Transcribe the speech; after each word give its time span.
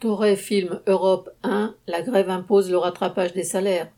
Toré 0.00 0.34
Film 0.34 0.80
Europe 0.86 1.28
1, 1.42 1.74
la 1.86 2.00
grève 2.00 2.30
impose 2.30 2.70
le 2.70 2.78
rattrapage 2.78 3.34
des 3.34 3.42
salaires. 3.42 3.92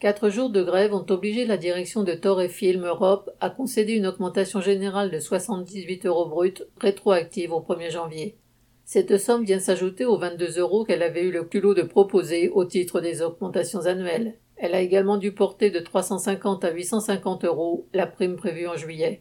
Quatre 0.00 0.30
jours 0.30 0.48
de 0.48 0.62
grève 0.62 0.94
ont 0.94 1.04
obligé 1.10 1.44
la 1.44 1.58
direction 1.58 2.02
de 2.02 2.14
Toré 2.14 2.48
Film 2.48 2.86
Europe 2.86 3.28
à 3.42 3.50
concéder 3.50 3.92
une 3.92 4.06
augmentation 4.06 4.62
générale 4.62 5.10
de 5.10 5.18
78 5.18 6.06
euros 6.06 6.30
bruts 6.30 6.64
rétroactive 6.80 7.52
au 7.52 7.60
1er 7.60 7.90
janvier. 7.90 8.38
Cette 8.86 9.18
somme 9.18 9.44
vient 9.44 9.60
s'ajouter 9.60 10.06
aux 10.06 10.16
22 10.16 10.60
euros 10.60 10.86
qu'elle 10.86 11.02
avait 11.02 11.24
eu 11.24 11.30
le 11.30 11.44
culot 11.44 11.74
de 11.74 11.82
proposer 11.82 12.48
au 12.48 12.64
titre 12.64 13.02
des 13.02 13.20
augmentations 13.20 13.84
annuelles. 13.84 14.38
Elle 14.56 14.74
a 14.74 14.80
également 14.80 15.18
dû 15.18 15.32
porter 15.32 15.68
de 15.70 15.80
350 15.80 16.64
à 16.64 16.70
850 16.72 17.44
euros 17.44 17.86
la 17.92 18.06
prime 18.06 18.36
prévue 18.36 18.66
en 18.66 18.76
juillet. 18.76 19.20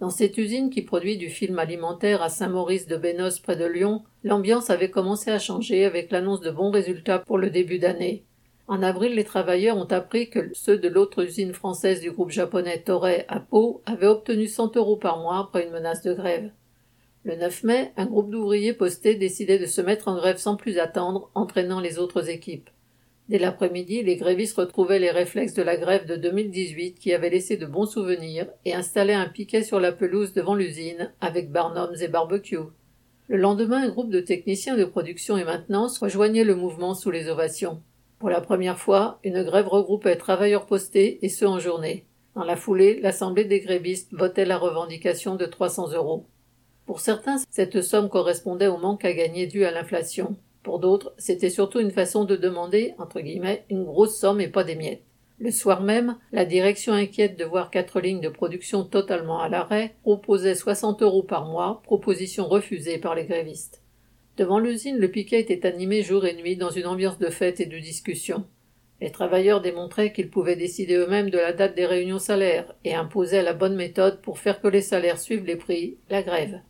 Dans 0.00 0.10
cette 0.10 0.38
usine 0.38 0.70
qui 0.70 0.82
produit 0.82 1.16
du 1.16 1.30
film 1.30 1.58
alimentaire 1.58 2.20
à 2.20 2.28
Saint-Maurice 2.28 2.88
de 2.88 2.96
Bénos 2.96 3.38
près 3.38 3.56
de 3.56 3.64
Lyon, 3.64 4.02
l'ambiance 4.24 4.68
avait 4.68 4.90
commencé 4.90 5.30
à 5.30 5.38
changer 5.38 5.84
avec 5.84 6.10
l'annonce 6.10 6.40
de 6.40 6.50
bons 6.50 6.72
résultats 6.72 7.20
pour 7.20 7.38
le 7.38 7.48
début 7.48 7.78
d'année. 7.78 8.24
En 8.66 8.82
avril, 8.82 9.14
les 9.14 9.24
travailleurs 9.24 9.76
ont 9.76 9.84
appris 9.84 10.30
que 10.30 10.50
ceux 10.52 10.78
de 10.78 10.88
l'autre 10.88 11.24
usine 11.24 11.52
française 11.52 12.00
du 12.00 12.10
groupe 12.10 12.30
japonais 12.30 12.82
Toray 12.82 13.24
à 13.28 13.38
Pau 13.38 13.82
avaient 13.86 14.06
obtenu 14.06 14.48
100 14.48 14.76
euros 14.76 14.96
par 14.96 15.18
mois 15.18 15.38
après 15.38 15.64
une 15.64 15.72
menace 15.72 16.02
de 16.02 16.12
grève. 16.12 16.50
Le 17.22 17.36
9 17.36 17.64
mai, 17.64 17.92
un 17.96 18.06
groupe 18.06 18.30
d'ouvriers 18.30 18.72
postés 18.72 19.14
décidait 19.14 19.58
de 19.58 19.66
se 19.66 19.80
mettre 19.80 20.08
en 20.08 20.16
grève 20.16 20.38
sans 20.38 20.56
plus 20.56 20.78
attendre, 20.78 21.30
entraînant 21.34 21.80
les 21.80 21.98
autres 21.98 22.28
équipes. 22.30 22.68
Dès 23.28 23.38
l'après-midi, 23.38 24.02
les 24.02 24.16
grévistes 24.16 24.58
retrouvaient 24.58 24.98
les 24.98 25.10
réflexes 25.10 25.54
de 25.54 25.62
la 25.62 25.78
grève 25.78 26.06
de 26.06 26.16
2018 26.16 26.98
qui 26.98 27.14
avait 27.14 27.30
laissé 27.30 27.56
de 27.56 27.64
bons 27.64 27.86
souvenirs 27.86 28.48
et 28.66 28.74
installaient 28.74 29.14
un 29.14 29.28
piquet 29.28 29.62
sur 29.62 29.80
la 29.80 29.92
pelouse 29.92 30.34
devant 30.34 30.54
l'usine 30.54 31.10
avec 31.22 31.50
barnums 31.50 31.96
et 32.02 32.08
barbecue. 32.08 32.58
Le 33.28 33.38
lendemain, 33.38 33.82
un 33.82 33.88
groupe 33.88 34.10
de 34.10 34.20
techniciens 34.20 34.76
de 34.76 34.84
production 34.84 35.38
et 35.38 35.44
maintenance 35.44 35.98
rejoignait 35.98 36.44
le 36.44 36.54
mouvement 36.54 36.92
sous 36.92 37.10
les 37.10 37.30
ovations. 37.30 37.80
Pour 38.18 38.28
la 38.28 38.42
première 38.42 38.78
fois, 38.78 39.18
une 39.24 39.42
grève 39.42 39.68
regroupait 39.68 40.16
travailleurs 40.16 40.66
postés 40.66 41.24
et 41.24 41.30
ceux 41.30 41.48
en 41.48 41.58
journée. 41.58 42.04
Dans 42.34 42.44
la 42.44 42.56
foulée, 42.56 43.00
l'Assemblée 43.00 43.46
des 43.46 43.60
grévistes 43.60 44.12
votait 44.12 44.44
la 44.44 44.58
revendication 44.58 45.36
de 45.36 45.46
300 45.46 45.92
euros. 45.92 46.26
Pour 46.84 47.00
certains, 47.00 47.36
cette 47.48 47.80
somme 47.80 48.10
correspondait 48.10 48.66
au 48.66 48.76
manque 48.76 49.06
à 49.06 49.14
gagner 49.14 49.46
dû 49.46 49.64
à 49.64 49.70
l'inflation. 49.70 50.36
Pour 50.64 50.80
d'autres, 50.80 51.14
c'était 51.18 51.50
surtout 51.50 51.78
une 51.78 51.90
façon 51.90 52.24
de 52.24 52.36
demander, 52.36 52.94
entre 52.98 53.20
guillemets, 53.20 53.66
une 53.68 53.84
grosse 53.84 54.18
somme 54.18 54.40
et 54.40 54.48
pas 54.48 54.64
des 54.64 54.76
miettes. 54.76 55.04
Le 55.38 55.50
soir 55.50 55.82
même, 55.82 56.16
la 56.32 56.46
direction 56.46 56.94
inquiète 56.94 57.38
de 57.38 57.44
voir 57.44 57.70
quatre 57.70 58.00
lignes 58.00 58.22
de 58.22 58.30
production 58.30 58.82
totalement 58.82 59.40
à 59.40 59.50
l'arrêt 59.50 59.94
proposait 60.02 60.54
60 60.54 61.02
euros 61.02 61.22
par 61.22 61.44
mois, 61.44 61.82
proposition 61.84 62.48
refusée 62.48 62.96
par 62.96 63.14
les 63.14 63.26
grévistes. 63.26 63.82
Devant 64.38 64.58
l'usine, 64.58 64.96
le 64.96 65.10
piquet 65.10 65.40
était 65.40 65.66
animé 65.66 66.02
jour 66.02 66.24
et 66.24 66.34
nuit 66.34 66.56
dans 66.56 66.70
une 66.70 66.86
ambiance 66.86 67.18
de 67.18 67.28
fête 67.28 67.60
et 67.60 67.66
de 67.66 67.78
discussion. 67.78 68.46
Les 69.02 69.10
travailleurs 69.10 69.60
démontraient 69.60 70.14
qu'ils 70.14 70.30
pouvaient 70.30 70.56
décider 70.56 70.94
eux-mêmes 70.94 71.28
de 71.28 71.38
la 71.38 71.52
date 71.52 71.74
des 71.74 71.84
réunions 71.84 72.18
salaires 72.18 72.74
et 72.84 72.94
imposaient 72.94 73.42
la 73.42 73.52
bonne 73.52 73.76
méthode 73.76 74.22
pour 74.22 74.38
faire 74.38 74.62
que 74.62 74.68
les 74.68 74.80
salaires 74.80 75.18
suivent 75.18 75.44
les 75.44 75.56
prix, 75.56 75.98
la 76.08 76.22
grève. 76.22 76.60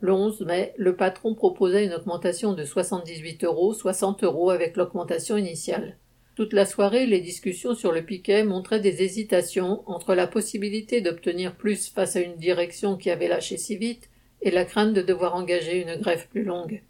Le 0.00 0.12
11 0.12 0.42
mai, 0.42 0.74
le 0.76 0.94
patron 0.94 1.34
proposait 1.34 1.84
une 1.84 1.94
augmentation 1.94 2.52
de 2.52 2.64
78 2.64 3.42
euros, 3.42 3.74
60 3.74 4.22
euros 4.22 4.50
avec 4.50 4.76
l'augmentation 4.76 5.36
initiale. 5.36 5.96
Toute 6.36 6.52
la 6.52 6.66
soirée, 6.66 7.06
les 7.06 7.20
discussions 7.20 7.74
sur 7.74 7.90
le 7.90 8.04
piquet 8.04 8.44
montraient 8.44 8.78
des 8.78 9.02
hésitations 9.02 9.82
entre 9.86 10.14
la 10.14 10.28
possibilité 10.28 11.00
d'obtenir 11.00 11.56
plus 11.56 11.88
face 11.88 12.14
à 12.14 12.20
une 12.20 12.36
direction 12.36 12.96
qui 12.96 13.10
avait 13.10 13.26
lâché 13.26 13.56
si 13.56 13.76
vite 13.76 14.08
et 14.40 14.52
la 14.52 14.64
crainte 14.64 14.94
de 14.94 15.02
devoir 15.02 15.34
engager 15.34 15.82
une 15.82 16.00
grève 16.00 16.28
plus 16.28 16.44
longue. 16.44 16.80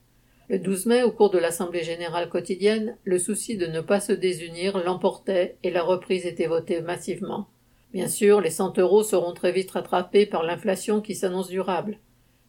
Le 0.50 0.59
12 0.59 0.84
mai, 0.84 1.03
au 1.03 1.11
cours 1.11 1.31
de 1.31 1.39
l'Assemblée 1.39 1.84
générale 1.84 2.28
quotidienne, 2.28 2.98
le 3.05 3.19
souci 3.19 3.56
de 3.56 3.67
ne 3.67 3.81
pas 3.81 4.00
se 4.00 4.12
désunir 4.12 4.84
l'emportait 4.84 5.56
et 5.62 5.70
la 5.70 5.83
reprise 5.83 6.27
était 6.27 6.47
votée 6.47 6.83
massivement. 6.83 7.48
Bien 7.95 8.09
sûr, 8.09 8.43
les 8.43 8.50
100 8.50 8.78
euros 8.78 9.03
seront 9.03 9.33
très 9.33 9.53
vite 9.53 9.71
rattrapés 9.71 10.27
par 10.27 10.43
l'inflation 10.43 11.00
qui 11.00 11.15
s'annonce 11.15 11.49
durable. 11.49 11.99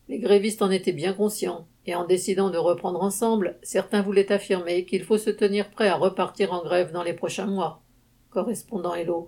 Les 0.10 0.18
grévistes 0.18 0.64
en 0.64 0.72
étaient 0.72 0.92
bien 0.92 1.14
conscients, 1.14 1.68
et 1.86 1.94
en 1.94 2.04
décidant 2.04 2.50
de 2.50 2.58
reprendre 2.58 3.04
ensemble, 3.04 3.60
certains 3.62 4.02
voulaient 4.02 4.32
affirmer 4.32 4.84
qu'il 4.86 5.04
faut 5.04 5.20
se 5.20 5.30
tenir 5.30 5.70
prêt 5.70 5.88
à 5.88 5.96
repartir 5.96 6.52
en 6.52 6.64
grève 6.64 6.92
dans 6.92 7.04
les 7.04 7.14
prochains 7.14 7.46
mois. 7.46 7.84
Correspondant 8.32 8.96
Hello. 8.96 9.18